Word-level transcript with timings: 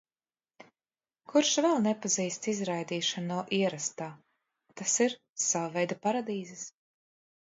Kurš 1.33 1.51
vēl 1.65 1.83
nepazīst 1.87 2.49
izraidīšanu 2.53 3.27
no 3.33 3.37
ierastā, 3.59 4.07
tas 4.81 4.97
ir– 5.09 5.15
savveida 5.49 5.99
paradīzes. 6.07 6.65